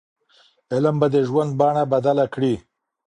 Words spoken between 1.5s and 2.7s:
بڼه بدله کړي.